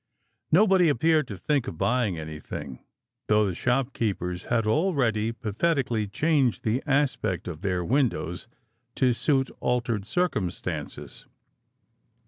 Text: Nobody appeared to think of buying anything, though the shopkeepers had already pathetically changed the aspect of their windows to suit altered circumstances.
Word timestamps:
Nobody 0.51 0.89
appeared 0.89 1.27
to 1.27 1.37
think 1.37 1.67
of 1.67 1.77
buying 1.77 2.17
anything, 2.17 2.83
though 3.27 3.45
the 3.45 3.53
shopkeepers 3.53 4.45
had 4.45 4.65
already 4.65 5.31
pathetically 5.31 6.07
changed 6.07 6.63
the 6.63 6.81
aspect 6.87 7.47
of 7.47 7.61
their 7.61 7.85
windows 7.85 8.47
to 8.95 9.13
suit 9.13 9.51
altered 9.59 10.07
circumstances. 10.07 11.27